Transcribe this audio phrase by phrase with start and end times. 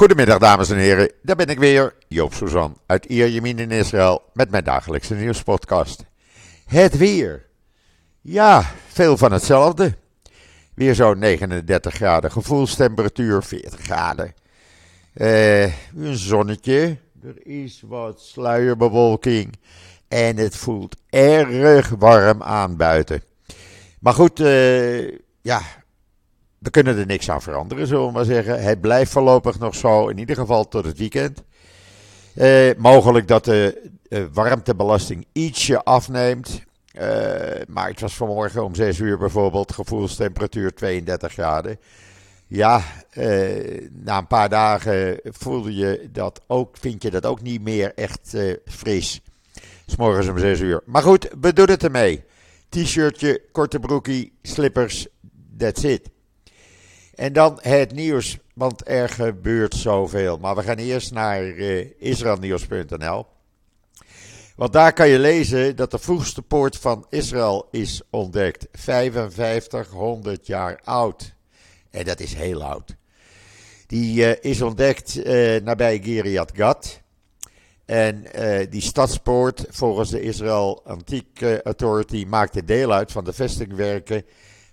[0.00, 4.50] Goedemiddag dames en heren, daar ben ik weer, Joop Suzan uit Ierjemien in Israël met
[4.50, 6.04] mijn dagelijkse nieuwspodcast.
[6.66, 7.46] Het weer.
[8.20, 9.96] Ja, veel van hetzelfde.
[10.74, 14.34] Weer zo'n 39 graden gevoelstemperatuur, 40 graden.
[15.12, 15.64] Eh,
[15.96, 19.58] een zonnetje, er is wat sluierbewolking
[20.08, 23.22] en het voelt erg warm aan buiten.
[23.98, 25.08] Maar goed, eh,
[25.42, 25.60] ja,
[26.60, 28.62] we kunnen er niks aan veranderen, zullen we maar zeggen.
[28.62, 31.42] Het blijft voorlopig nog zo, in ieder geval tot het weekend.
[32.34, 33.90] Eh, mogelijk dat de
[34.32, 36.68] warmtebelasting ietsje afneemt.
[36.92, 37.06] Eh,
[37.68, 41.78] maar het was vanmorgen om 6 uur bijvoorbeeld, gevoelstemperatuur 32 graden.
[42.46, 47.62] Ja, eh, na een paar dagen voelde je dat ook, vind je dat ook niet
[47.62, 49.20] meer echt eh, fris.
[49.86, 50.82] S'morgens om 6 uur.
[50.84, 52.24] Maar goed, we doen het ermee.
[52.68, 55.06] T-shirtje, korte broekie, slippers,
[55.58, 56.10] that's it.
[57.20, 60.38] En dan het nieuws, want er gebeurt zoveel.
[60.38, 63.26] Maar we gaan eerst naar uh, israelnieuws.nl.
[64.56, 68.66] Want daar kan je lezen dat de vroegste poort van Israël is ontdekt.
[68.72, 71.34] 5500 jaar oud.
[71.90, 72.96] En dat is heel oud.
[73.86, 77.00] Die uh, is ontdekt uh, nabij Geriat Gat.
[77.84, 78.24] En
[78.70, 84.24] die stadspoort, volgens de Israel Antique Authority, maakte deel uit van de vestingwerken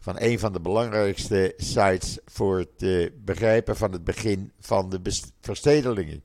[0.08, 5.02] van een van de belangrijkste sites voor het uh, begrijpen van het begin van de
[5.42, 6.22] verstedeling.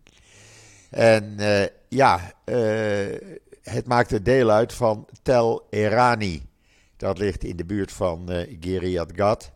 [0.91, 3.17] En uh, ja, uh,
[3.63, 6.43] het maakte deel uit van Tel Erani.
[6.97, 8.29] Dat ligt in de buurt van
[8.61, 9.51] Geriat Gat.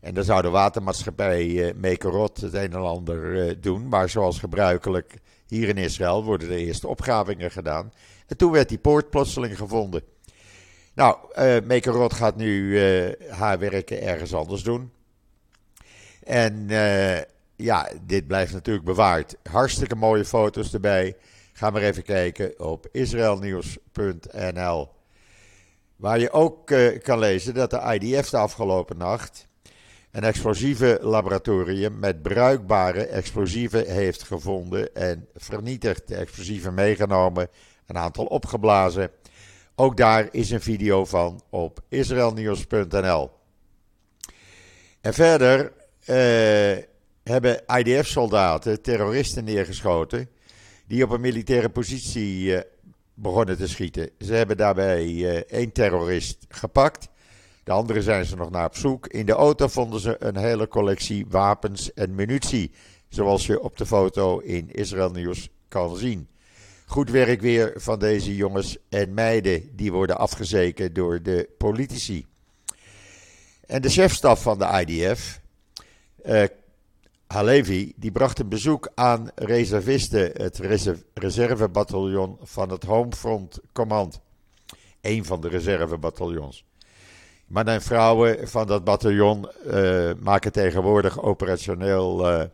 [0.00, 3.88] En daar zou de watermaatschappij Mekerot het een en ander doen.
[3.88, 7.92] Maar zoals gebruikelijk hier in Israël worden de eerste opgravingen gedaan.
[8.26, 10.02] En toen werd die poort plotseling gevonden.
[11.00, 14.92] Nou, uh, Mekerot gaat nu uh, haar werken ergens anders doen.
[16.22, 17.18] En uh,
[17.56, 19.36] ja, dit blijft natuurlijk bewaard.
[19.50, 21.16] Hartstikke mooie foto's erbij.
[21.52, 24.88] Ga maar even kijken op israelnieuws.nl.
[25.96, 26.66] Waar je ook
[27.02, 29.48] kan lezen dat de IDF de afgelopen nacht
[30.10, 36.08] een explosieve laboratorium met bruikbare explosieven heeft gevonden en vernietigd.
[36.08, 37.48] De explosieven meegenomen,
[37.86, 39.10] een aantal opgeblazen.
[39.80, 43.30] Ook daar is een video van op israelnieuws.nl.
[45.00, 46.84] En verder uh,
[47.22, 50.28] hebben IDF-soldaten terroristen neergeschoten
[50.86, 52.60] die op een militaire positie uh,
[53.14, 54.10] begonnen te schieten.
[54.18, 57.08] Ze hebben daarbij uh, één terrorist gepakt.
[57.64, 59.06] De andere zijn ze nog naar op zoek.
[59.06, 62.70] In de auto vonden ze een hele collectie wapens en munitie.
[63.08, 66.28] Zoals je op de foto in Israël Nieuws kan zien.
[66.90, 69.76] Goed werk weer van deze jongens en meiden.
[69.76, 72.26] Die worden afgezeken door de politici.
[73.66, 75.40] En de chefstaf van de IDF,
[76.26, 76.42] uh,
[77.26, 80.58] Halevi, die bracht een bezoek aan reservisten, het
[81.14, 84.20] reservebataljon van het Homefront Command.
[85.00, 86.64] Een van de reservebataljons.
[87.46, 92.44] Mannen en vrouwen van dat bataljon uh, maken tegenwoordig operationeel uh,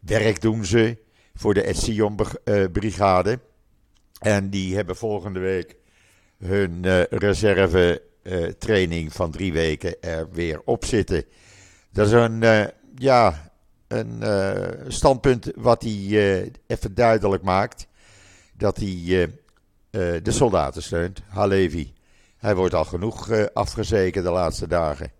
[0.00, 0.96] werk doen ze
[1.34, 3.38] voor de Etzion-brigade.
[4.20, 5.76] En die hebben volgende week
[6.38, 11.24] hun uh, reserve uh, training van drie weken er weer op zitten.
[11.92, 12.64] Dat is een, uh,
[12.94, 13.52] ja,
[13.88, 14.22] een
[14.88, 17.86] standpunt wat hij even duidelijk maakt.
[18.56, 19.30] Dat hij
[19.90, 21.92] de soldaten steunt, Halevi.
[22.36, 25.12] Hij wordt al genoeg afgezeken de laatste dagen.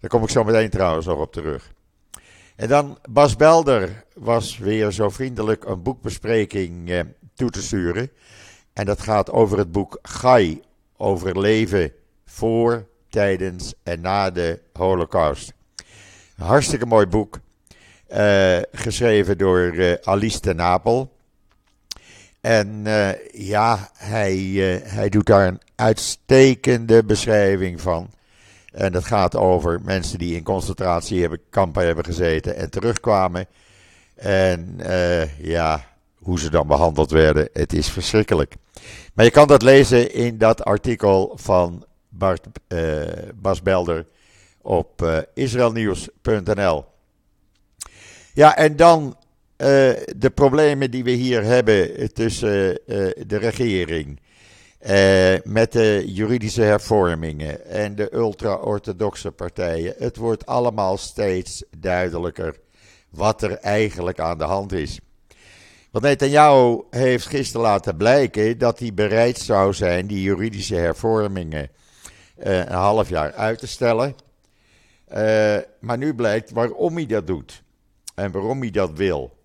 [0.00, 1.72] Daar kom ik zo meteen trouwens nog op terug.
[2.56, 7.04] En dan Bas Belder was weer zo vriendelijk een boekbespreking
[7.34, 8.10] toe te sturen.
[8.72, 10.62] En dat gaat over het boek Gai,
[10.96, 11.92] over leven
[12.26, 15.52] voor, tijdens en na de Holocaust.
[16.36, 17.40] Een hartstikke mooi boek,
[18.12, 21.12] uh, geschreven door uh, Alice de Napel.
[22.40, 24.36] En uh, ja, hij,
[24.84, 28.10] hij doet daar een uitstekende beschrijving van.
[28.72, 33.46] En dat gaat over mensen die in concentratiekampen hebben gezeten en terugkwamen.
[34.14, 34.78] En
[35.38, 35.93] ja,
[36.24, 37.48] hoe ze dan behandeld werden.
[37.52, 38.54] Het is verschrikkelijk.
[39.14, 43.02] Maar je kan dat lezen in dat artikel van Bart, uh,
[43.34, 44.06] Bas Belder
[44.62, 46.84] op uh, israelnieuws.nl.
[48.34, 49.66] Ja, en dan uh,
[50.16, 52.78] de problemen die we hier hebben tussen
[53.26, 54.20] de regering.
[55.44, 59.94] met de juridische hervormingen en de ultra-orthodoxe partijen.
[59.98, 62.56] Het wordt allemaal steeds duidelijker
[63.10, 65.00] wat er eigenlijk aan de hand is.
[65.94, 71.70] Want Netanyahu heeft gisteren laten blijken dat hij bereid zou zijn die juridische hervormingen
[72.38, 74.14] uh, een half jaar uit te stellen.
[75.08, 75.16] Uh,
[75.80, 77.62] maar nu blijkt waarom hij dat doet
[78.14, 79.36] en waarom hij dat wil.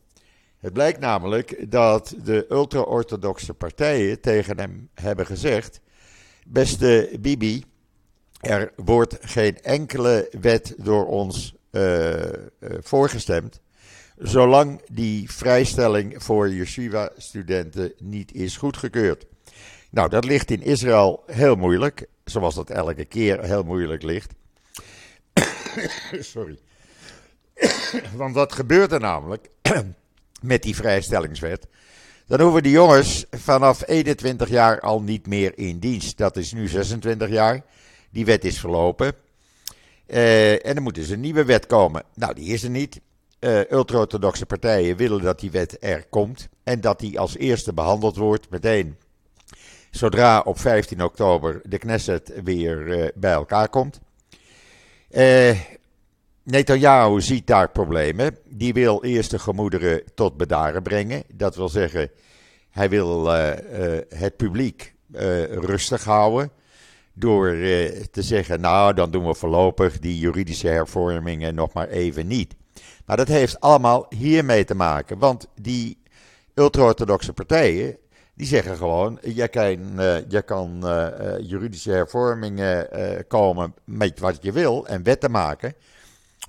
[0.58, 5.82] Het blijkt namelijk dat de ultra-orthodoxe partijen tegen hem hebben gezegd:
[6.48, 7.64] Beste Bibi,
[8.40, 12.14] er wordt geen enkele wet door ons uh,
[12.80, 13.62] voorgestemd.
[14.20, 19.26] Zolang die vrijstelling voor yeshiva-studenten niet is goedgekeurd.
[19.90, 22.06] Nou, dat ligt in Israël heel moeilijk.
[22.24, 24.34] Zoals dat elke keer heel moeilijk ligt.
[26.34, 26.60] Sorry.
[28.16, 29.50] Want wat gebeurt er namelijk
[30.42, 31.68] met die vrijstellingswet?
[32.28, 36.18] Dan hoeven die jongens vanaf 21 jaar al niet meer in dienst.
[36.18, 37.62] Dat is nu 26 jaar.
[38.10, 39.14] Die wet is verlopen.
[40.08, 42.04] Uh, en dan moet dus een nieuwe wet komen.
[42.14, 43.00] Nou, die is er niet.
[43.40, 46.50] Uh, Ultra-orthodoxe partijen willen dat die wet er komt.
[46.64, 48.98] En dat die als eerste behandeld wordt meteen.
[49.92, 54.00] Zodra op 15 oktober de Knesset weer uh, bij elkaar komt.
[55.12, 55.60] Uh,
[56.44, 58.38] Netanyahu ziet daar problemen.
[58.46, 61.24] Die wil eerst de gemoederen tot bedaren brengen.
[61.34, 62.12] Dat wil zeggen,
[62.70, 63.26] hij wil
[64.10, 64.94] het publiek
[65.50, 66.52] rustig houden
[67.20, 72.28] door eh, te zeggen, nou dan doen we voorlopig die juridische hervormingen nog maar even
[72.28, 72.56] niet.
[73.06, 76.02] Maar dat heeft allemaal hiermee te maken, want die
[76.54, 77.98] ultra-orthodoxe partijen,
[78.36, 79.96] die zeggen gewoon, je kan,
[80.28, 81.08] je kan uh,
[81.40, 82.88] juridische hervormingen
[83.28, 85.74] komen met wat je wil en wetten maken.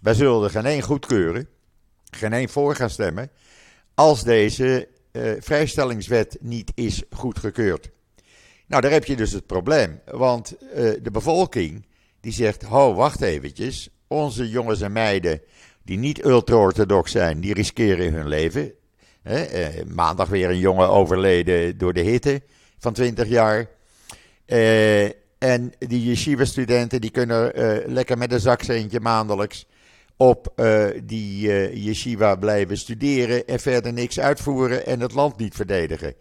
[0.01, 1.49] Wij zullen er geen één goedkeuren,
[2.11, 3.31] geen één voor gaan stemmen,
[3.95, 4.89] als deze
[5.41, 7.91] vrijstellingswet niet is goedgekeurd.
[8.67, 10.01] Nou, daar heb je dus het probleem.
[10.05, 10.57] Want
[11.03, 11.87] de bevolking
[12.21, 13.89] die zegt: Ho, wacht eventjes.
[14.07, 15.43] Onze jongens en meiden
[15.91, 18.73] die niet ultra-orthodox zijn, die riskeren hun leven.
[19.25, 19.41] uh,
[19.95, 22.43] maandag weer een jongen overleden door de hitte
[22.79, 23.67] van 20 jaar.
[24.47, 25.05] Uh,
[25.39, 27.53] en die yeshiva-studenten die kunnen
[27.87, 29.67] lekker met een zakcentje maandelijks
[30.17, 30.53] op
[31.05, 31.49] die
[31.83, 36.15] yeshiva blijven studeren en verder niks uitvoeren en het land niet verdedigen.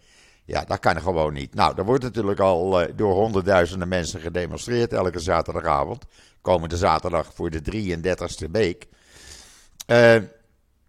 [0.44, 1.54] Ja, dat kan gewoon niet.
[1.54, 6.04] Nou, er wordt natuurlijk al uh, door honderdduizenden mensen gedemonstreerd elke zaterdagavond.
[6.40, 8.88] Komende zaterdag voor de 33ste week.
[9.90, 10.16] Uh,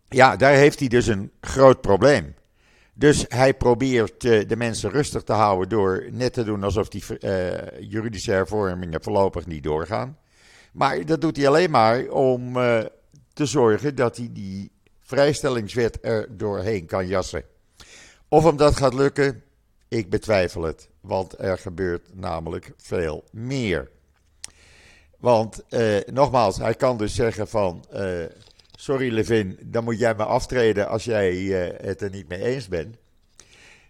[0.09, 2.36] ja, daar heeft hij dus een groot probleem.
[2.94, 7.03] Dus hij probeert uh, de mensen rustig te houden door net te doen alsof die
[7.80, 10.18] juridische hervormingen voorlopig niet doorgaan.
[10.74, 12.53] Maar dat doet hij alleen maar om
[13.33, 17.44] te zorgen dat hij die vrijstellingswet er doorheen kan jassen.
[18.27, 19.44] Of hem dat gaat lukken,
[19.88, 23.89] ik betwijfel het, want er gebeurt namelijk veel meer.
[25.21, 27.86] Want eh, nogmaals, hij kan dus zeggen van,
[28.81, 32.68] sorry Levin, dan moet jij me aftreden als jij uh, het er niet mee eens
[32.68, 32.95] bent.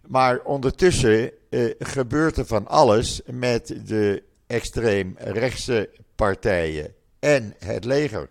[0.08, 1.32] Maar ondertussen
[1.80, 8.30] gebeurt er van alles met de extreem rechtse partijen en het leger.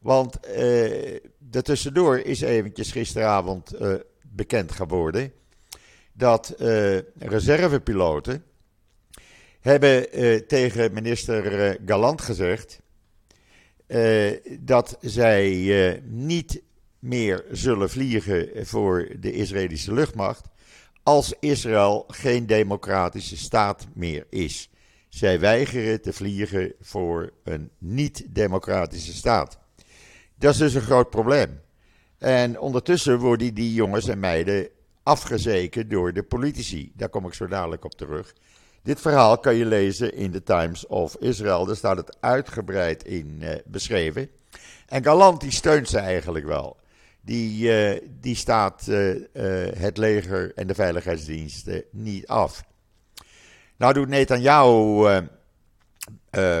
[0.00, 0.38] Want
[1.62, 3.70] tussendoor is eventjes gisteravond
[4.22, 5.32] bekend geworden
[6.12, 6.54] dat
[7.18, 8.44] reservepiloten
[9.60, 10.06] hebben
[10.46, 12.80] tegen minister Galant gezegd
[14.60, 16.62] dat zij niet
[16.98, 20.48] meer zullen vliegen voor de Israëlische luchtmacht
[21.06, 24.70] als Israël geen democratische staat meer is.
[25.08, 29.58] Zij weigeren te vliegen voor een niet-democratische staat.
[30.38, 31.60] Dat is dus een groot probleem.
[32.18, 34.68] En ondertussen worden die jongens en meiden
[35.02, 36.92] afgezeken door de politici.
[36.94, 38.34] Daar kom ik zo dadelijk op terug.
[38.86, 41.64] Dit verhaal kan je lezen in de Times of Israel.
[41.64, 44.30] Daar staat het uitgebreid in uh, beschreven.
[44.86, 46.76] En Galant die steunt ze eigenlijk wel.
[47.20, 49.26] Die, uh, die staat uh,
[49.76, 52.64] het leger en de veiligheidsdiensten niet af.
[53.76, 55.20] Nou doet Netanyahu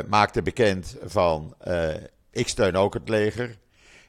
[0.08, 1.54] maakte bekend van
[2.30, 3.58] ik steun ook het leger.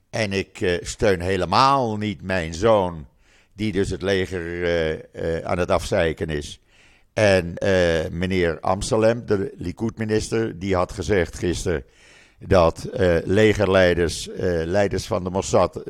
[0.10, 3.08] En ik steun helemaal niet mijn zoon
[3.54, 6.60] die dus het leger aan het afzeiken is.
[7.18, 11.84] En uh, meneer Amsterdam, de Likud-minister, die had gezegd gisteren
[12.40, 12.90] dat
[13.24, 14.30] legerleiders,
[14.66, 15.82] leiders van de Mossad,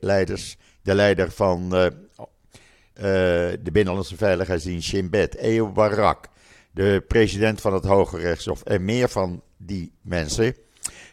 [0.00, 1.68] leiders, de leider van
[3.62, 6.28] de Binnenlandse Veiligheidsdienst Shin Bet, Ehud Barak,
[6.70, 10.54] de president van het Hoge Rechtshof en meer van die mensen,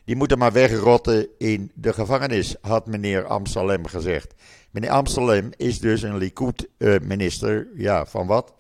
[0.05, 4.33] die moeten maar wegrotten in de gevangenis, had meneer Amsterdam gezegd.
[4.71, 7.67] Meneer Amsterdam is dus een Likud-minister.
[7.75, 8.53] ja, van wat?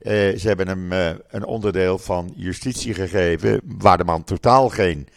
[0.00, 3.60] Uh, ze hebben hem uh, een onderdeel van justitie gegeven.
[3.64, 5.08] waar de man totaal geen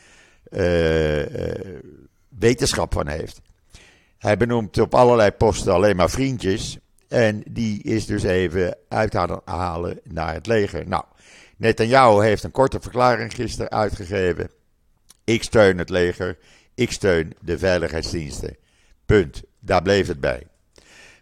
[0.51, 1.24] uh,
[2.39, 3.41] wetenschap van heeft.
[4.17, 6.77] Hij benoemt op allerlei posten alleen maar vriendjes.
[7.07, 10.88] En die is dus even uit aan halen naar het leger.
[10.88, 11.03] Nou,
[11.57, 14.50] Netanyahu heeft een korte verklaring gisteren uitgegeven.
[15.24, 16.38] Ik steun het leger.
[16.75, 18.57] Ik steun de veiligheidsdiensten.
[19.05, 19.43] Punt.
[19.59, 20.48] Daar bleef het bij.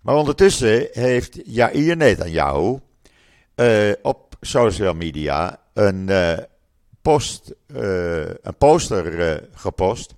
[0.02, 2.80] Maar ondertussen heeft Jair Netanyahu
[3.58, 6.38] uh, op social media een, uh,
[7.02, 10.14] post, uh, een poster gepost.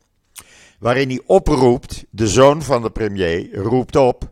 [0.79, 4.31] Waarin hij oproept, de zoon van de premier roept op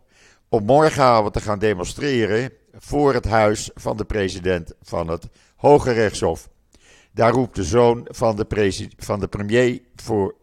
[0.49, 6.49] om morgenavond te gaan demonstreren voor het huis van de president van het Hoge Rechtshof.
[7.11, 10.35] Daar roept de zoon van de, van de premier voor,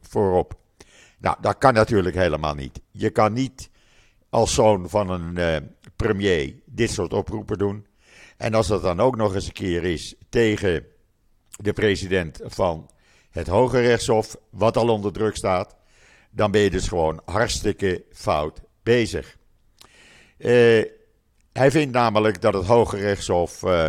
[0.00, 0.54] voorop.
[1.18, 2.80] Nou, dat kan natuurlijk helemaal niet.
[2.90, 3.70] Je kan niet
[4.28, 5.38] als zoon van een
[6.06, 7.86] premier dit soort oproepen doen.
[8.36, 10.86] En als dat dan ook nog eens een keer is tegen
[11.56, 12.90] de president van
[13.30, 15.76] het Hoge Rechtshof, wat al onder druk staat,
[16.30, 19.36] dan ben je dus gewoon hartstikke fout bezig.
[20.38, 20.84] Uh,
[21.52, 23.86] hij vindt namelijk dat het Hoge Rechtshof uh,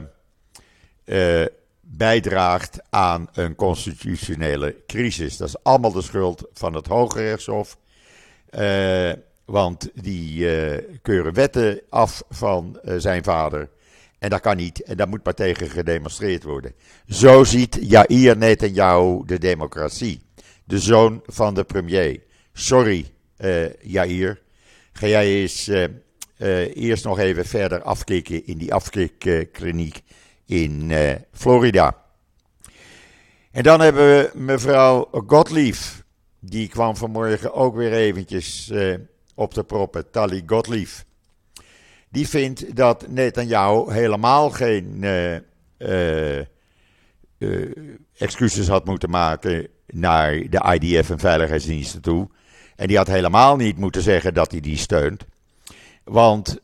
[1.05, 1.45] uh,
[1.81, 5.37] bijdraagt aan een constitutionele crisis.
[5.37, 7.77] Dat is allemaal de schuld van het Hoge Rechtshof.
[9.47, 10.47] Uh, want die
[11.01, 13.69] keuren wetten af van zijn vader.
[14.19, 14.83] En dat kan niet.
[14.83, 16.73] En daar moet maar tegen gedemonstreerd worden.
[17.07, 20.21] Zo ziet Jair Netanyahu de democratie.
[20.63, 22.23] De zoon van de premier.
[22.53, 23.05] Sorry,
[23.81, 24.41] Jair.
[24.93, 25.69] Ga jij eens
[26.37, 30.01] uh, eerst nog even verder afkicken in die afkikkliniek
[30.45, 32.03] in uh, Florida.
[33.51, 35.75] En dan hebben we mevrouw Gottlieb.
[36.39, 38.95] Die kwam vanmorgen ook weer eventjes uh,
[39.35, 40.11] op de proppen.
[40.11, 40.89] Tali Gottlieb.
[42.09, 45.03] Die vindt dat Netanyahu helemaal geen
[48.17, 52.29] excuses had moeten maken naar de IDF en veiligheidsdiensten toe.
[52.75, 55.25] En die had helemaal niet moeten zeggen dat hij die steunt.
[56.03, 56.59] Want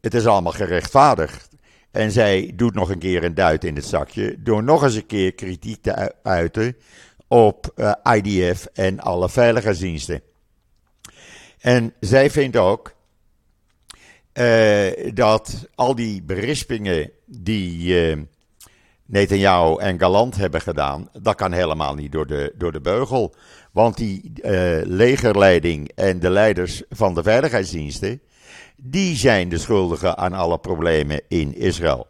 [0.00, 1.48] het is allemaal gerechtvaardigd.
[1.90, 5.06] En zij doet nog een keer een duit in het zakje door nog eens een
[5.06, 6.76] keer kritiek te uiten
[7.28, 7.74] op
[8.12, 10.22] IDF en alle veiligheidsdiensten.
[11.60, 12.94] En zij vindt ook
[14.34, 18.16] uh, dat al die berispingen die uh,
[19.78, 23.34] en Galant hebben gedaan, dat kan helemaal niet door de, door de beugel.
[23.72, 24.32] Want die
[24.84, 28.20] legerleiding en de leiders van de veiligheidsdiensten,
[28.76, 32.06] die zijn de schuldigen aan alle problemen in Israël.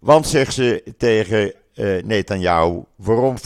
[0.00, 3.36] Want, zegt ze tegen uh, waarom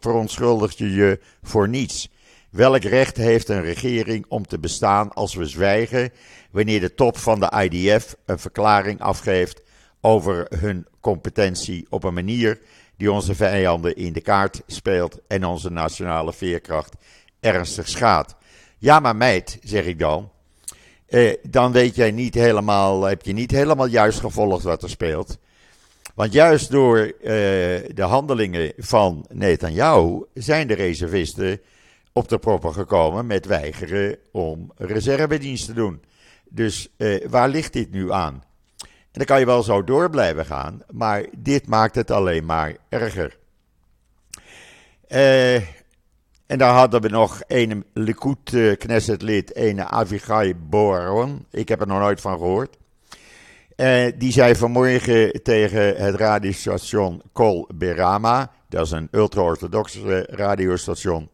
[0.00, 2.10] verontschuldig je je voor niets?
[2.52, 6.12] Welk recht heeft een regering om te bestaan als we zwijgen
[6.50, 9.62] wanneer de top van de IDF een verklaring afgeeft
[10.00, 12.58] over hun competentie op een manier
[12.96, 16.94] die onze vijanden in de kaart speelt en onze nationale veerkracht
[17.40, 18.34] ernstig schaadt?
[18.78, 20.30] Ja, maar meid, zeg ik dan,
[21.06, 25.38] eh, dan weet jij niet helemaal, heb je niet helemaal juist gevolgd wat er speelt.
[26.14, 27.12] Want juist door eh,
[27.94, 31.60] de handelingen van Netanyahu zijn de reservisten
[32.12, 36.02] op de proppen gekomen met weigeren om reservedienst te doen.
[36.48, 38.42] Dus eh, waar ligt dit nu aan?
[38.80, 42.76] En dan kan je wel zo door blijven gaan, maar dit maakt het alleen maar
[42.88, 43.38] erger.
[45.08, 45.54] Eh,
[46.46, 51.46] en daar hadden we nog een Likud Knesset-lid, een Avigai Boron.
[51.50, 52.76] Ik heb er nog nooit van gehoord.
[53.76, 58.50] Uh, die zei vanmorgen tegen het radiostation Kol Berama.
[58.68, 61.28] Dat is een ultra-orthodoxe radiostation.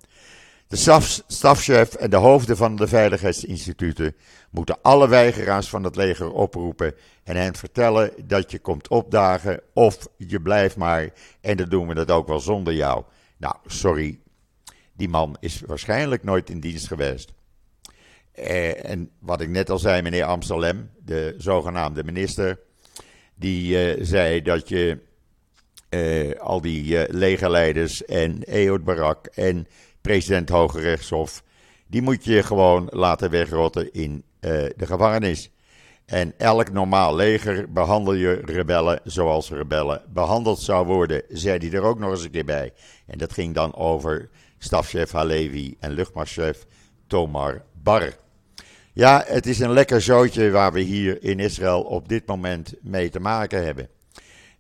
[0.69, 4.17] De staf, stafchef en de hoofden van de veiligheidsinstituten
[4.51, 6.95] moeten alle weigeraars van het leger oproepen
[7.25, 11.11] en hen vertellen dat je komt opdagen of je blijft maar
[11.41, 13.05] en dan doen we dat ook wel zonder jou.
[13.37, 14.21] Nou, sorry,
[14.93, 17.33] die man is waarschijnlijk nooit in dienst geweest.
[18.33, 22.59] Eh, en wat ik net al zei, meneer Amsterdam, de zogenaamde minister,
[23.35, 24.99] die eh, zei dat je
[25.89, 29.67] eh, al die legerleiders en Ehud Barak en
[30.01, 31.43] president Hoge Rechtshof,
[31.87, 35.51] die moet je gewoon laten wegrotten in eh, de gevangenis.
[36.05, 41.83] En elk normaal leger behandel je rebellen zoals rebellen behandeld zou worden, zei hij er
[41.83, 42.73] ook nog eens een keer bij.
[43.07, 44.29] En dat ging dan over
[44.59, 46.67] stafchef Halevi en luchtmachtchef
[47.07, 48.17] Tomar Bar.
[48.93, 53.11] Ja, het is een lekker zootje waar we hier in Israël op dit moment mee
[53.11, 53.89] te maken hebben.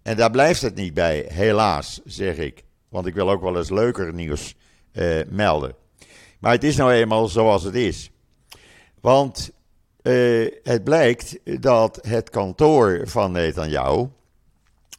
[0.02, 2.64] En daar blijft het niet bij, helaas, zeg ik.
[2.88, 4.54] Want ik wil ook wel eens leuker nieuws
[4.92, 5.74] uh, melden.
[6.38, 8.10] Maar het is nou eenmaal zoals het is.
[9.00, 9.50] Want
[10.02, 14.06] uh, het blijkt dat het kantoor van Netanyahu,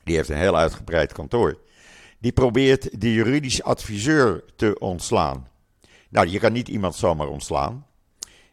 [0.03, 1.57] die heeft een heel uitgebreid kantoor,
[2.19, 5.47] die probeert de juridisch adviseur te ontslaan.
[6.09, 7.85] Nou, je kan niet iemand zomaar ontslaan.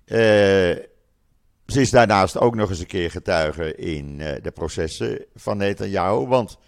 [0.06, 0.16] Uh,
[1.66, 6.58] ze is daarnaast ook nog eens een keer getuige in de processen van Netanyahu, want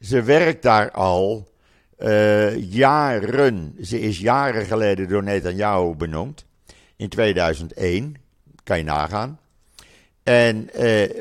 [0.00, 1.48] ze werkt daar al
[1.98, 3.76] uh, jaren.
[3.82, 6.46] Ze is jaren geleden door Netanyahu benoemd,
[6.96, 8.14] in 2001,
[8.64, 9.38] kan je nagaan.
[10.22, 10.68] En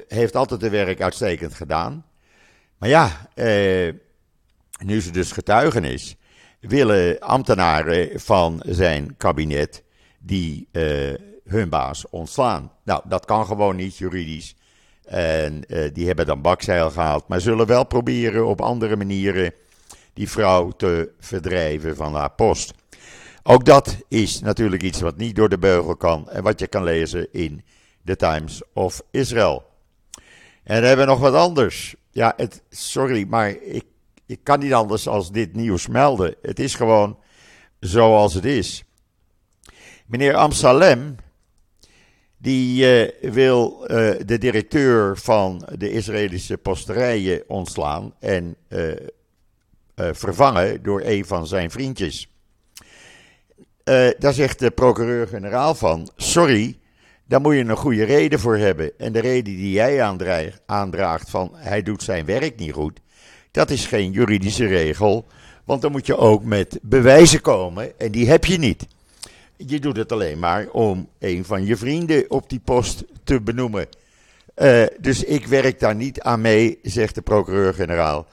[0.07, 2.05] heeft altijd de werk uitstekend gedaan.
[2.77, 3.29] Maar ja,
[4.83, 6.15] nu ze dus getuigenis,
[6.59, 9.83] willen ambtenaren van zijn kabinet
[10.19, 10.67] die
[11.43, 12.71] hun baas ontslaan.
[12.83, 14.55] Nou, dat kan gewoon niet juridisch.
[15.05, 15.63] En
[15.93, 19.53] die hebben dan bakzeil gehaald, maar zullen wel proberen op andere manieren
[20.13, 22.73] die vrouw te verdrijven van haar post.
[23.43, 26.83] Ook dat is natuurlijk iets wat niet door de beugel kan en wat je kan
[26.83, 27.63] lezen in
[28.05, 29.63] The Times of Israel.
[30.63, 31.95] En dan hebben we nog wat anders.
[32.11, 33.83] Ja, het, sorry, maar ik,
[34.25, 36.35] ik kan niet anders als dit nieuws melden.
[36.41, 37.17] Het is gewoon
[37.79, 38.83] zoals het is.
[40.05, 41.15] Meneer Amsalem,
[42.37, 43.87] die uh, wil uh,
[44.25, 48.91] de directeur van de Israëlische posterijen ontslaan en uh,
[49.95, 52.27] vervangen door een van zijn vriendjes.
[53.89, 56.77] Uh, daar zegt de procureur-generaal van: Sorry,
[57.25, 58.91] daar moet je een goede reden voor hebben.
[58.97, 60.17] En de reden die jij
[60.65, 62.99] aandraagt van hij doet zijn werk niet goed,
[63.51, 65.25] dat is geen juridische regel.
[65.65, 68.87] Want dan moet je ook met bewijzen komen en die heb je niet.
[69.57, 73.87] Je doet het alleen maar om een van je vrienden op die post te benoemen.
[74.55, 78.27] Uh, dus ik werk daar niet aan mee, zegt de procureur-generaal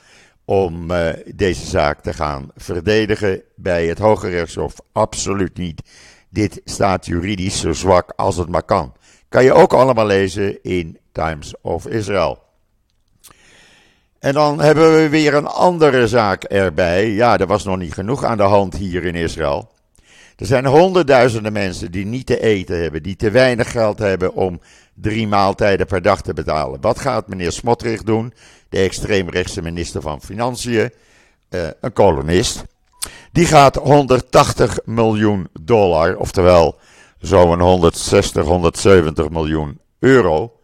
[0.50, 4.74] om uh, deze zaak te gaan verdedigen bij het Hoge Rechtshof.
[4.92, 5.82] Absoluut niet.
[6.28, 8.92] Dit staat juridisch zo zwak als het maar kan.
[9.28, 12.42] Kan je ook allemaal lezen in Times of Israel.
[14.18, 17.10] En dan hebben we weer een andere zaak erbij.
[17.10, 19.70] Ja, er was nog niet genoeg aan de hand hier in Israël.
[20.36, 24.60] Er zijn honderdduizenden mensen die niet te eten hebben, die te weinig geld hebben om
[25.00, 26.80] drie maaltijden per dag te betalen.
[26.80, 28.32] Wat gaat meneer Smotrich doen?
[28.70, 30.92] de extreemrechtse minister van Financiën,
[31.50, 32.64] uh, een kolonist.
[33.32, 36.78] Die gaat 180 miljoen dollar, oftewel
[37.18, 40.60] zo'n 160, 170 miljoen euro,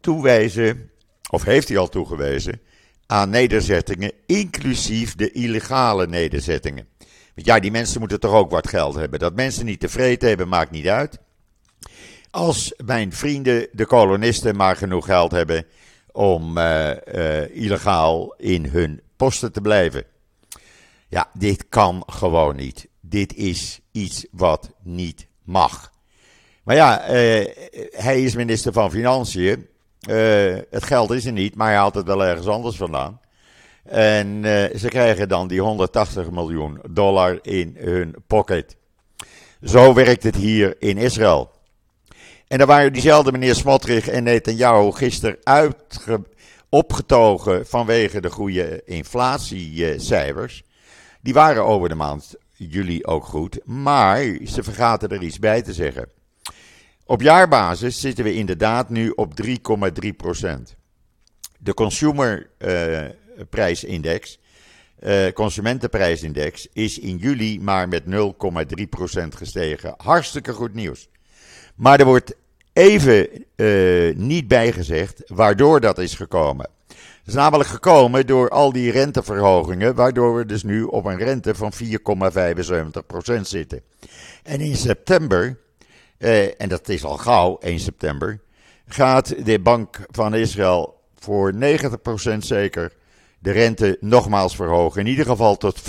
[0.00, 0.90] toewijzen,
[1.30, 2.60] of heeft hij al toegewezen,
[3.06, 6.88] aan nederzettingen, inclusief de illegale nederzettingen.
[7.34, 9.18] Want ja, die mensen moeten toch ook wat geld hebben.
[9.18, 11.18] Dat mensen niet tevreden hebben, maakt niet uit.
[12.30, 15.66] Als mijn vrienden, de kolonisten, maar genoeg geld hebben
[16.12, 20.04] om uh, uh, illegaal in hun posten te blijven.
[21.08, 22.88] Ja, dit kan gewoon niet.
[23.00, 25.92] Dit is iets wat niet mag.
[26.64, 27.46] Maar ja, uh,
[27.90, 29.68] hij is minister van Financiën.
[30.70, 33.20] het geld is er niet, maar hij haalt het wel ergens anders vandaan.
[33.84, 34.42] En
[34.78, 38.76] ze krijgen dan die 180 miljoen dollar in hun pocket.
[39.62, 41.50] Zo werkt het hier in Israël.
[42.54, 46.22] En daar waren diezelfde meneer Smotrich en Netanyahu gisteren uitge
[46.68, 50.62] opgetogen vanwege de goede inflatiecijfers.
[51.20, 55.72] Die waren over de maand juli ook goed, maar ze vergaten er iets bij te
[55.72, 56.08] zeggen.
[57.06, 59.52] Op jaarbasis zitten we inderdaad nu op 3,3
[60.16, 60.76] procent.
[61.58, 64.38] De consumerprijsindex,
[65.00, 68.10] uh, uh, consumentenprijsindex, is in juli maar met 0,3
[68.90, 69.94] procent gestegen.
[69.96, 71.08] Hartstikke goed nieuws.
[71.74, 72.34] Maar er wordt
[72.74, 76.68] even uh, niet bijgezegd waardoor dat is gekomen.
[76.88, 81.54] Het is namelijk gekomen door al die renteverhogingen, waardoor we dus nu op een rente
[81.54, 81.72] van
[83.36, 83.80] 4,75% zitten.
[84.42, 85.58] En in september,
[86.18, 88.40] uh, en dat is al gauw 1 september,
[88.86, 91.56] gaat de Bank van Israël voor 90%
[92.38, 92.92] zeker
[93.38, 95.00] de rente nogmaals verhogen.
[95.00, 95.84] In ieder geval tot 5%.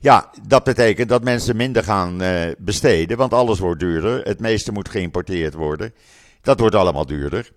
[0.00, 4.22] Ja, dat betekent dat mensen minder gaan uh, besteden, want alles wordt duurder.
[4.22, 5.94] Het meeste moet geïmporteerd worden.
[6.42, 7.50] Dat wordt allemaal duurder.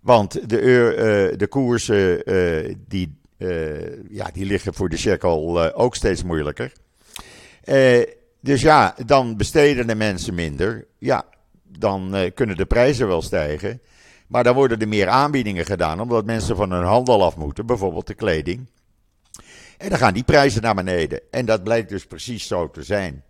[0.00, 3.18] Want de, uh, de koersen uh, die,
[4.10, 6.72] ja, die liggen voor de shekel ook steeds moeilijker.
[8.40, 10.86] dus ja, dan besteden de mensen minder.
[10.98, 11.24] Ja,
[11.78, 13.80] dan kunnen de prijzen wel stijgen.
[14.26, 18.06] Maar dan worden er meer aanbiedingen gedaan, omdat mensen van hun handel af moeten, bijvoorbeeld
[18.06, 18.66] de kleding.
[19.80, 21.20] En dan gaan die prijzen naar beneden.
[21.30, 23.24] En dat blijkt dus precies zo te zijn.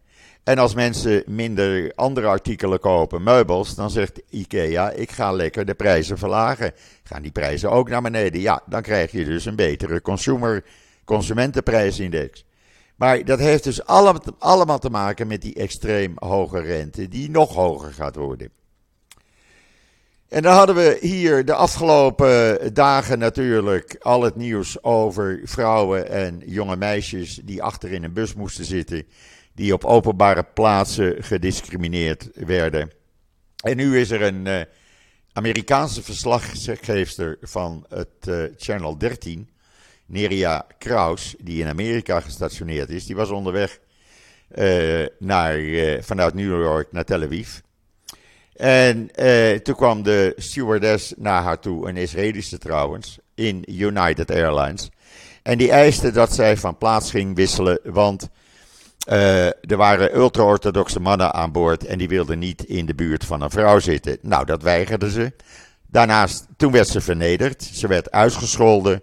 [0.44, 5.74] En als mensen minder andere artikelen kopen, meubels, dan zegt IKEA: ik ga lekker de
[5.74, 6.72] prijzen verlagen.
[7.02, 8.40] Gaan die prijzen ook naar beneden?
[8.40, 10.64] Ja, dan krijg je dus een betere consumer,
[11.04, 12.44] consumentenprijsindex.
[12.96, 17.54] Maar dat heeft dus allemaal, allemaal te maken met die extreem hoge rente, die nog
[17.54, 18.50] hoger gaat worden.
[20.30, 26.42] En dan hadden we hier de afgelopen dagen natuurlijk al het nieuws over vrouwen en
[26.46, 29.06] jonge meisjes die achter in een bus moesten zitten,
[29.54, 32.90] die op openbare plaatsen gediscrimineerd werden.
[33.64, 34.60] En nu is er een uh,
[35.32, 39.50] Amerikaanse verslaggeefster van het uh, Channel 13,
[40.06, 43.80] Neria Kraus, die in Amerika gestationeerd is, die was onderweg
[44.54, 45.58] uh, naar,
[46.00, 47.58] vanuit New York naar Tel Aviv.
[48.60, 54.90] En eh, toen kwam de stewardess naar haar toe, een Israëlische trouwens, in United Airlines.
[55.42, 58.28] En die eiste dat zij van plaats ging wisselen, want
[59.08, 63.40] uh, er waren ultra-orthodoxe mannen aan boord en die wilden niet in de buurt van
[63.40, 64.18] een vrouw zitten.
[64.22, 65.32] Nou, dat weigerden ze.
[65.86, 69.02] Daarnaast, toen werd ze vernederd, ze werd uitgescholden,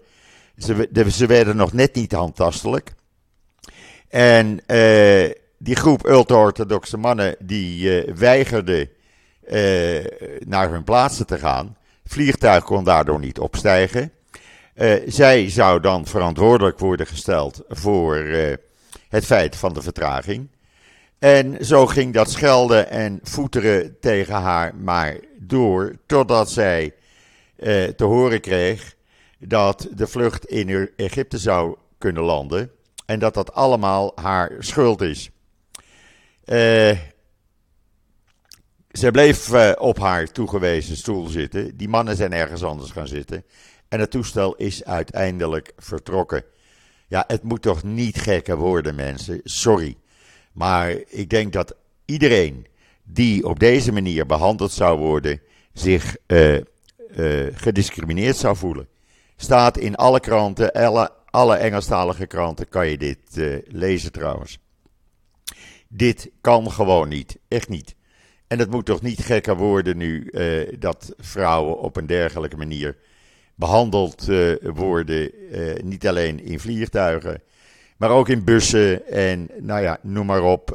[0.57, 2.93] ze, ze werden nog net niet handtastelijk.
[4.09, 8.13] En uh, die groep ultra-orthodoxe mannen die
[9.51, 10.05] uh,
[10.45, 11.77] naar hun plaatsen te gaan.
[12.05, 14.11] Vliegtuig kon daardoor niet opstijgen.
[15.05, 18.15] zij zou dan verantwoordelijk worden gesteld voor
[19.09, 20.49] het feit van de vertraging.
[21.19, 26.93] En zo ging dat schelden en voeteren tegen haar maar door, totdat zij
[27.55, 28.95] eh, te horen kreeg
[29.39, 32.71] dat de vlucht in Egypte zou kunnen landen
[33.05, 35.29] en dat dat allemaal haar schuld is.
[36.45, 36.97] Uh,
[38.97, 41.77] ze bleef uh, op haar toegewezen stoel zitten.
[41.77, 43.43] Die mannen zijn ergens anders gaan zitten.
[43.87, 46.43] En het toestel is uiteindelijk vertrokken.
[47.07, 49.41] Ja, het moet toch niet gekker worden, mensen.
[49.43, 49.97] Sorry.
[50.51, 52.67] Maar ik denk dat iedereen
[53.03, 55.41] die op deze manier behandeld zou worden,
[55.73, 56.61] zich uh, uh,
[57.53, 58.87] gediscrimineerd zou voelen.
[59.35, 63.19] Staat in alle kranten, alle, alle Engelstalige kranten kan je dit
[63.67, 64.59] lezen trouwens.
[65.87, 67.95] Dit kan gewoon niet, echt niet.
[68.47, 70.31] En het moet toch niet gekker worden nu
[70.79, 72.95] dat vrouwen op een dergelijke manier
[73.57, 75.31] behandeld uh, worden.
[75.51, 77.41] Uh, niet alleen in vliegtuigen,
[77.97, 80.69] maar ook in bussen en nou ja, noem maar op,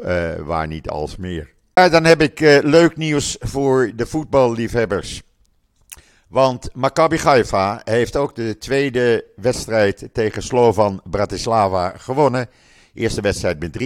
[0.45, 1.51] waar niet als meer.
[1.75, 5.23] Ja, dan heb ik leuk nieuws voor de voetballiefhebbers.
[6.29, 12.49] Want Maccabi Haifa heeft ook de tweede wedstrijd tegen Slovan Bratislava gewonnen.
[12.95, 13.79] Eerste wedstrijd met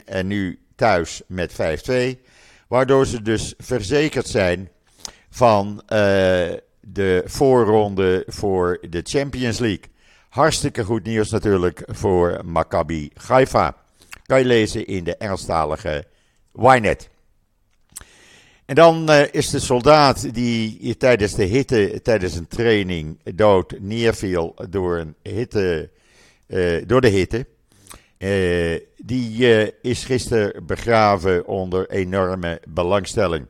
[0.00, 1.56] 3-1 en nu thuis met 5-2.
[2.72, 4.70] Waardoor ze dus verzekerd zijn
[5.30, 5.82] van
[6.80, 9.84] de voorronde voor de Champions League.
[10.28, 13.76] Hartstikke goed nieuws natuurlijk voor Maccabi Haifa.
[14.26, 16.04] Kan je lezen in de Engelstalige
[16.54, 17.10] Ynet.
[18.64, 24.54] En dan uh, is de soldaat die tijdens de hitte, tijdens een training dood neerviel
[24.70, 25.90] door, een hitte,
[26.48, 27.46] uh, door de hitte.
[28.22, 33.46] Uh, die is gisteren begraven onder enorme belangstelling.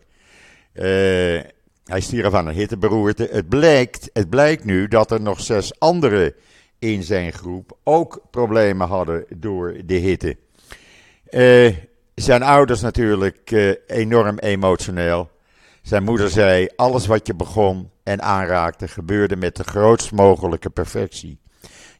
[0.73, 3.29] Hij stierf aan een hitteberoerte.
[3.31, 6.35] Het blijkt, het blijkt nu dat er nog zes anderen
[6.79, 10.37] in zijn groep ook problemen hadden door de hitte.
[11.31, 11.77] Uh,
[12.15, 15.31] zijn ouders natuurlijk uh, enorm emotioneel.
[15.83, 21.39] Zijn moeder zei: Alles wat je begon en aanraakte gebeurde met de grootst mogelijke perfectie.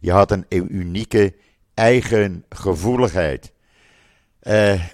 [0.01, 1.35] Je had een unieke
[1.75, 3.53] eigen gevoeligheid.
[4.43, 4.85] Uh,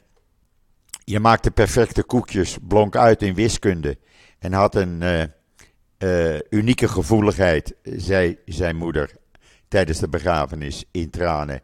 [1.05, 3.99] je maakte perfecte koekjes, blonk uit in wiskunde
[4.38, 5.23] en had een uh,
[5.99, 9.11] uh, unieke gevoeligheid, zei zijn moeder
[9.69, 11.61] tijdens de begrafenis in tranen.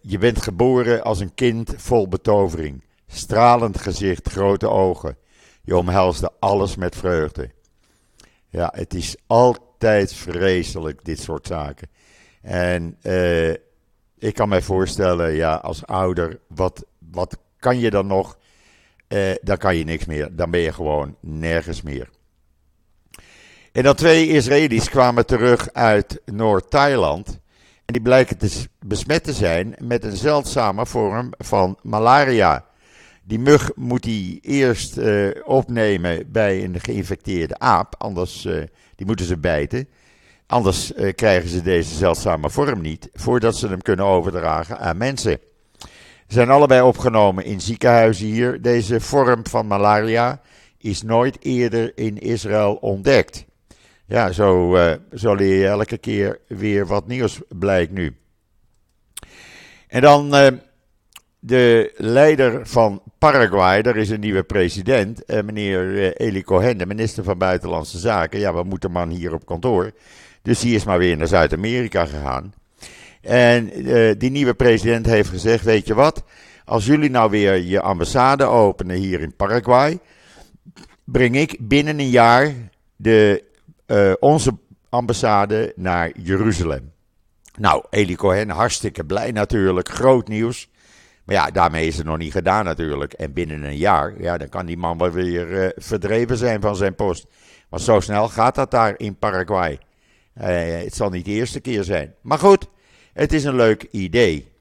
[0.00, 2.84] Je bent geboren als een kind vol betovering.
[3.06, 5.16] Stralend gezicht, grote ogen.
[5.62, 7.50] Je omhelsde alles met vreugde.
[8.48, 11.88] Ja, het is altijd vreselijk, dit soort zaken.
[12.42, 12.96] En
[14.22, 18.38] ik kan mij voorstellen, ja, als ouder, wat, wat kan je dan nog
[19.08, 20.36] eh, dan kan je niks meer.
[20.36, 22.08] Dan ben je gewoon nergens meer.
[23.72, 27.40] En dan twee Israëli's kwamen terug uit Noord-Thailand.
[27.84, 32.66] En die blijken te besmet te zijn met een zeldzame vorm van malaria.
[33.22, 38.62] Die mug moet hij eerst uh, opnemen bij een geïnfecteerde aap, anders uh,
[38.96, 39.88] die moeten ze bijten.
[40.52, 45.38] Anders uh, krijgen ze deze zeldzame vorm niet, voordat ze hem kunnen overdragen aan mensen
[46.26, 48.62] zijn allebei opgenomen in ziekenhuizen hier.
[48.62, 50.40] Deze vorm van malaria
[50.78, 53.44] is nooit eerder in Israël ontdekt.
[54.06, 54.78] Ja, zo,
[55.14, 58.16] zo leer je elke keer weer wat nieuws, blijkt nu.
[59.88, 60.46] En dan uh,
[61.38, 67.24] de leider van Paraguay, er is een nieuwe president, uh, meneer Eli Cohen, de minister
[67.24, 68.38] van Buitenlandse Zaken.
[68.38, 69.92] Ja, we moeten man hier op kantoor.
[70.42, 72.54] Dus die is maar weer naar Zuid-Amerika gegaan.
[73.20, 76.24] En uh, die nieuwe president heeft gezegd: Weet je wat?
[76.64, 79.98] Als jullie nou weer je ambassade openen hier in Paraguay,
[81.04, 82.52] breng ik binnen een jaar
[82.96, 83.44] de,
[83.86, 86.92] uh, onze ambassade naar Jeruzalem.
[87.58, 90.70] Nou, Eli Cohen, hartstikke blij natuurlijk, groot nieuws.
[91.24, 93.12] Maar ja, daarmee is het nog niet gedaan natuurlijk.
[93.12, 96.76] En binnen een jaar, ja, dan kan die man wel weer uh, verdreven zijn van
[96.76, 97.26] zijn post.
[97.68, 99.78] Want zo snel gaat dat daar in Paraguay.
[100.40, 100.46] Uh,
[100.82, 102.14] het zal niet de eerste keer zijn.
[102.20, 102.66] Maar goed,
[103.12, 104.52] het is een leuk idee.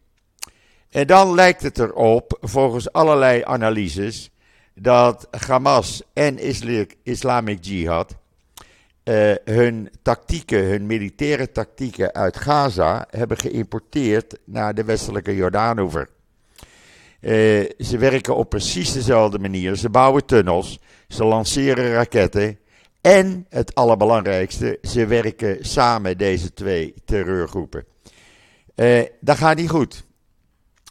[0.89, 4.31] En dan lijkt het erop, volgens allerlei analyses,
[4.75, 6.39] dat Hamas en
[7.03, 8.15] Islamic Jihad
[9.03, 16.09] uh, hun tactieken, hun militaire tactieken uit Gaza hebben geïmporteerd naar de westelijke Jordaanoever.
[17.21, 19.75] Uh, ze werken op precies dezelfde manier.
[19.75, 22.59] Ze bouwen tunnels, ze lanceren raketten
[23.01, 27.85] en het allerbelangrijkste, ze werken samen, deze twee terreurgroepen.
[28.75, 30.03] Uh, dat gaat niet goed.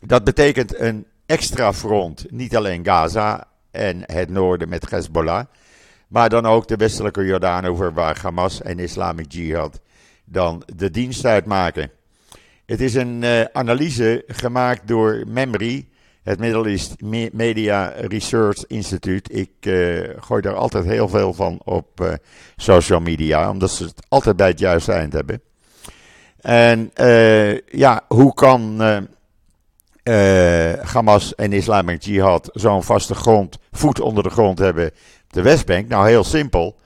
[0.06, 5.44] Dat betekent een extra front, niet alleen Gaza en het noorden met Hezbollah,
[6.08, 9.80] maar dan ook de westelijke Jordaan waar Hamas en Islamic Jihad
[10.24, 11.90] dan de dienst uitmaken.
[12.66, 15.89] Het is een uh, analyse gemaakt door MEMRI,
[16.30, 16.94] het Middle East
[17.32, 19.32] Media Research Institute.
[19.32, 22.12] Ik uh, gooi daar altijd heel veel van op uh,
[22.56, 25.42] social media, omdat ze het altijd bij het juiste eind hebben.
[26.40, 26.90] En
[27.66, 28.82] ja, hoe kan
[30.82, 34.90] Hamas en Islamic Jihad zo'n vaste grond, voet onder de grond hebben
[35.28, 35.88] de Westbank?
[35.88, 36.76] Nou, heel simpel.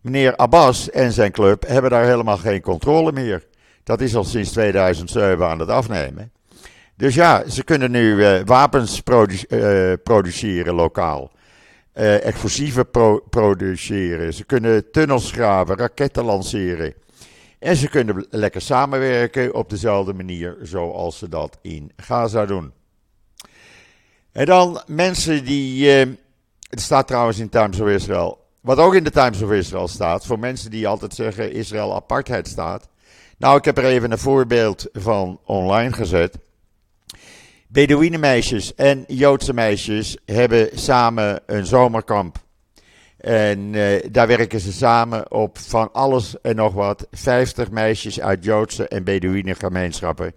[0.00, 3.46] Meneer Abbas en zijn club hebben daar helemaal geen controle meer.
[3.84, 6.32] Dat is al sinds 2007 aan het afnemen.
[7.02, 11.30] Dus ja, ze kunnen nu uh, wapens uh, produceren lokaal.
[11.94, 14.34] Uh, explosieven pro produceren.
[14.34, 16.94] Ze kunnen tunnels graven, raketten lanceren.
[17.58, 22.72] En ze kunnen lekker samenwerken op dezelfde manier zoals ze dat in Gaza doen.
[24.32, 25.88] En dan mensen die
[26.68, 28.46] het staat trouwens in Times of Israel.
[28.60, 32.48] Wat ook in de Times of Israel staat, voor mensen die altijd zeggen Israël apartheid
[32.48, 32.88] staat.
[33.38, 36.38] Nou, ik heb er even een voorbeeld van online gezet.
[37.72, 42.36] Bedouinenmeisjes en Joodse meisjes hebben samen een zomerkamp.
[43.16, 47.06] En uh, daar werken ze samen op van alles en nog wat.
[47.10, 50.34] 50 meisjes uit Joodse en Bedouine gemeenschappen.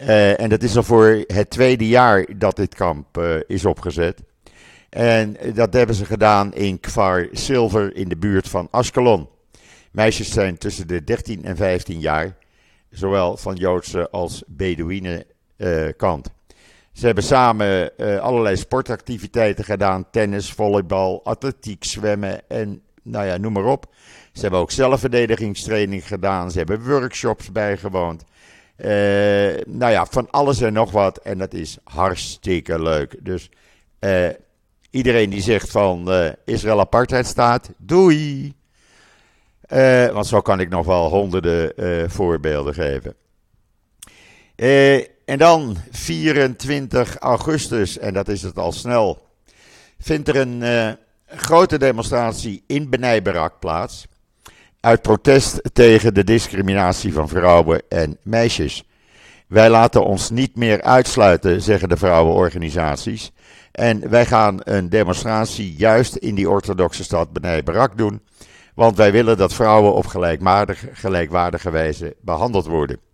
[0.00, 4.22] Uh, en dat is al voor het tweede jaar dat dit kamp uh, is opgezet.
[4.90, 9.28] En dat hebben ze gedaan in Kfar Silver in de buurt van Askelon.
[9.92, 12.36] Meisjes zijn tussen de 13 en 15 jaar,
[12.90, 15.26] zowel van Joodse als Bedouine
[15.96, 16.30] kant.
[16.92, 23.52] Ze hebben samen uh, allerlei sportactiviteiten gedaan: tennis, volleybal, atletiek, zwemmen en nou ja, noem
[23.52, 23.86] maar op.
[24.32, 26.50] Ze hebben ook zelfverdedigingstraining gedaan.
[26.50, 28.24] Ze hebben workshops bijgewoond.
[28.76, 28.86] Uh,
[29.66, 31.18] nou ja, van alles en nog wat.
[31.18, 33.16] En dat is hartstikke leuk.
[33.24, 33.50] Dus
[34.00, 34.28] uh,
[34.90, 36.10] Iedereen die zegt van
[36.44, 38.54] Israël apartheid staat, doei.
[40.12, 41.72] Want zo kan ik nog wel honderden
[42.10, 43.14] voorbeelden geven.
[45.30, 49.26] En dan 24 augustus, en dat is het al snel,
[49.98, 54.06] vindt er een grote demonstratie in Benai Barak plaats.
[54.80, 58.84] Uit protest tegen de discriminatie van vrouwen en meisjes.
[59.46, 63.32] Wij laten ons niet meer uitsluiten, zeggen de vrouwenorganisaties.
[63.72, 68.20] En wij gaan een demonstratie juist in die orthodoxe stad Benai Barak doen.
[68.74, 70.06] Want wij willen dat vrouwen op
[70.92, 73.08] gelijkwaardige wijze behandeld worden.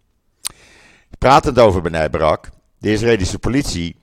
[1.18, 2.48] Pratend over Benai Barak,
[2.78, 3.96] de Israëlische politie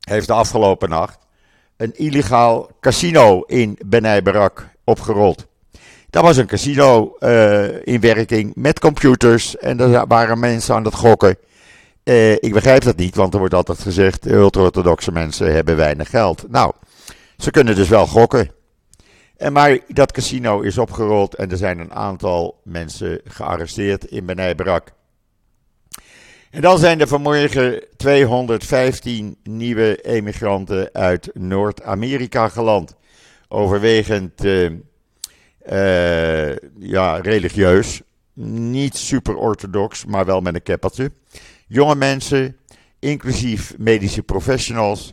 [0.00, 1.18] heeft de afgelopen nacht
[1.76, 5.46] een illegaal casino in Benai Barak opgerold.
[6.10, 10.94] Dat was een casino uh, in werking met computers en er waren mensen aan het
[10.94, 11.36] gokken.
[12.04, 16.44] Uh, ik begrijp dat niet, want er wordt altijd gezegd: ultra-orthodoxe mensen hebben weinig geld.
[16.48, 16.72] Nou,
[17.36, 18.50] ze kunnen dus wel gokken.
[19.36, 24.54] En maar dat casino is opgerold en er zijn een aantal mensen gearresteerd in Benai
[24.54, 24.92] Barak.
[26.54, 32.96] En dan zijn er vanmorgen 215 nieuwe emigranten uit Noord-Amerika geland.
[33.48, 34.70] Overwegend uh,
[35.70, 38.02] uh, ja, religieus.
[38.32, 41.10] Niet super orthodox, maar wel met een keppeltje
[41.66, 42.56] jonge mensen,
[42.98, 45.12] inclusief medische professionals,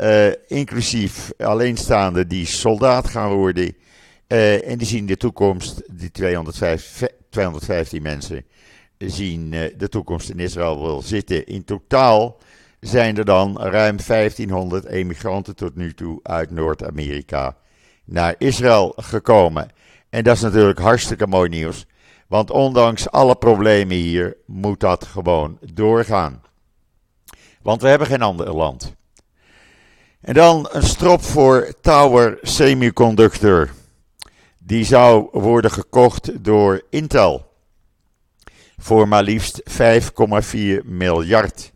[0.00, 3.76] uh, inclusief alleenstaanden die soldaat gaan worden.
[4.26, 8.44] En die zien de toekomst, die 205, 215 mensen,
[9.06, 11.46] zien uh, de toekomst in Israël wel zitten.
[11.46, 12.38] In totaal
[12.80, 17.56] zijn er dan ruim 1500 emigranten tot nu toe uit Noord-Amerika
[18.04, 19.68] naar Israël gekomen.
[20.08, 21.86] En dat is natuurlijk hartstikke mooi nieuws.
[22.28, 26.42] Want ondanks alle problemen hier moet dat gewoon doorgaan.
[27.62, 28.94] Want we hebben geen ander land.
[30.20, 33.70] En dan een strop voor Tower Semiconductor.
[34.58, 37.49] Die zou worden gekocht door Intel.
[38.82, 41.72] Voor maar liefst 5,4 miljard.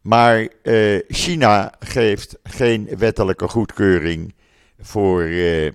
[0.00, 4.34] Maar uh, China geeft geen wettelijke goedkeuring
[4.80, 5.72] voor uh, uh,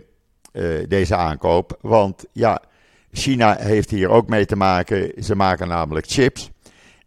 [0.88, 1.78] deze aankoop.
[1.82, 2.62] Want ja,
[3.12, 5.24] China heeft hier ook mee te maken.
[5.24, 6.52] Ze maken namelijk chips.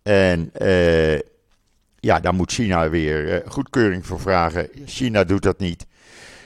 [0.02, 0.52] En
[2.00, 4.68] ja, daar moet China weer goedkeuring voor vragen.
[4.84, 5.86] China doet dat niet.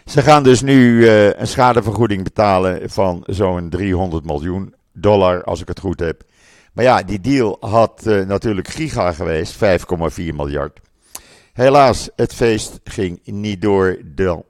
[0.05, 5.81] Ze gaan dus nu een schadevergoeding betalen van zo'n 300 miljoen dollar, als ik het
[5.81, 6.25] goed heb.
[6.75, 9.61] Maar ja, die deal had natuurlijk giga geweest, 5,4
[10.35, 10.81] miljard.
[11.53, 13.99] Helaas, het feest ging niet door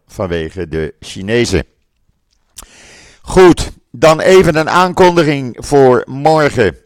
[0.06, 1.64] vanwege de Chinezen.
[3.22, 6.76] Goed, dan even een aankondiging voor morgen.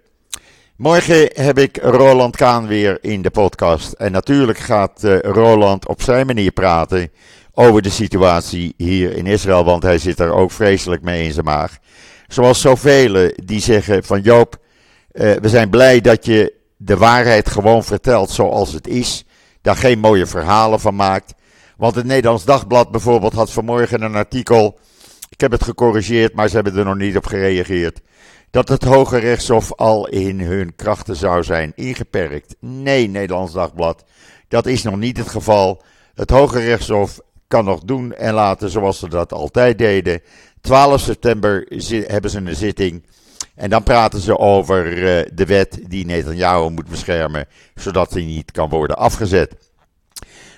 [0.77, 3.93] Morgen heb ik Roland Kaan weer in de podcast.
[3.93, 7.11] En natuurlijk gaat uh, Roland op zijn manier praten
[7.53, 11.45] over de situatie hier in Israël, want hij zit er ook vreselijk mee in zijn
[11.45, 11.79] maag.
[12.27, 14.57] Zoals zoveel die zeggen van Joop,
[15.13, 19.25] uh, we zijn blij dat je de waarheid gewoon vertelt zoals het is
[19.61, 21.35] daar geen mooie verhalen van maakt.
[21.77, 24.79] Want het Nederlands Dagblad bijvoorbeeld had vanmorgen een artikel.
[25.29, 28.01] Ik heb het gecorrigeerd, maar ze hebben er nog niet op gereageerd.
[28.51, 32.57] Dat het Hoge Rechtshof al in hun krachten zou zijn ingeperkt.
[32.61, 34.05] Nee, Nederlands Dagblad.
[34.49, 35.83] Dat is nog niet het geval.
[36.15, 40.23] Het Hoge Rechtshof kan nog doen en laten zoals ze dat altijd deden.
[40.61, 41.67] 12 september
[42.07, 43.07] hebben ze een zitting.
[43.59, 48.51] En dan praten ze over uh, de wet die Netanyahu moet beschermen, zodat hij niet
[48.51, 49.55] kan worden afgezet.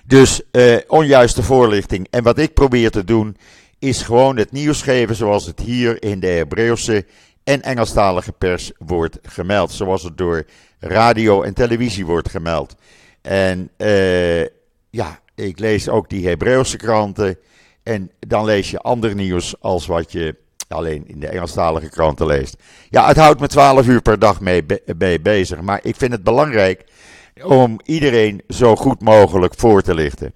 [0.05, 2.07] Dus uh, onjuiste voorlichting.
[2.11, 3.37] En wat ik probeer te doen,
[3.79, 7.07] is gewoon het nieuws geven zoals het hier in de Hebreeuwse
[7.45, 9.73] en Engelstalige pers wordt gemeld.
[9.73, 10.47] Zoals het door
[10.79, 12.75] radio en televisie wordt gemeld.
[13.23, 14.41] En uh,
[14.91, 17.39] ja, ik lees ook die Hebreeuwse kranten.
[17.83, 20.37] En dan lees je ander nieuws als wat je
[20.69, 22.57] alleen in de Engelstalige kranten leest.
[22.89, 25.61] Ja, het houdt me 12 uur per dag mee, bezig.
[25.61, 26.85] Maar ik vind het belangrijk
[27.43, 30.35] om iedereen zo goed mogelijk voor te lichten.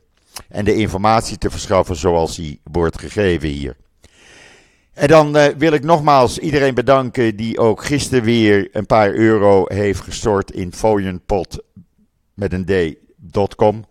[0.49, 3.77] En de informatie te verschaffen zoals die wordt gegeven hier.
[4.93, 9.65] En dan uh, wil ik nogmaals iedereen bedanken die ook gisteren weer een paar euro
[9.67, 11.63] heeft gestort in fooienpot
[12.35, 12.65] met een
[13.31, 13.85] d.com.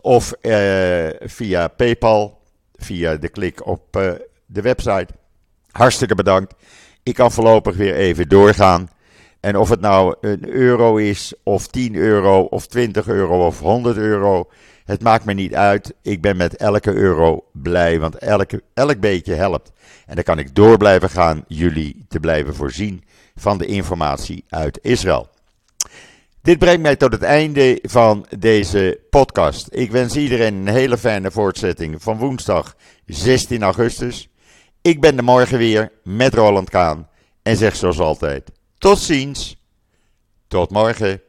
[0.00, 2.40] Of uh, via PayPal,
[2.74, 4.12] via de klik op uh,
[4.46, 5.06] de website.
[5.76, 6.54] Hartstikke bedankt.
[7.02, 8.88] Ik kan voorlopig weer even doorgaan.
[9.40, 13.96] En of het nou een euro is, of 10 euro, of 20 euro, of 100
[13.96, 14.50] euro.
[14.84, 15.94] Het maakt me niet uit.
[16.02, 19.72] Ik ben met elke euro blij, want elke, elk beetje helpt.
[20.06, 24.78] En dan kan ik door blijven gaan jullie te blijven voorzien van de informatie uit
[24.82, 25.28] Israël.
[26.42, 29.68] Dit brengt mij tot het einde van deze podcast.
[29.70, 34.28] Ik wens iedereen een hele fijne voortzetting van woensdag 16 augustus.
[34.86, 37.08] Ik ben er morgen weer met Roland Kaan
[37.42, 39.56] en zeg zoals altijd: tot ziens.
[40.48, 41.22] Tot morgen.